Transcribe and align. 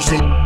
rising. 0.00 0.39